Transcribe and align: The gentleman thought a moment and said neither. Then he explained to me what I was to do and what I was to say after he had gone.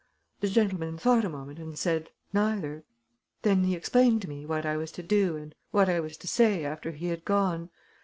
The 0.39 0.47
gentleman 0.49 0.97
thought 0.97 1.23
a 1.23 1.29
moment 1.29 1.59
and 1.59 1.77
said 1.77 2.09
neither. 2.33 2.85
Then 3.43 3.65
he 3.65 3.75
explained 3.75 4.23
to 4.23 4.27
me 4.29 4.47
what 4.47 4.65
I 4.65 4.75
was 4.75 4.91
to 4.93 5.03
do 5.03 5.37
and 5.37 5.53
what 5.69 5.89
I 5.89 5.99
was 5.99 6.17
to 6.17 6.27
say 6.27 6.65
after 6.65 6.89
he 6.89 7.09
had 7.09 7.23
gone. 7.23 7.69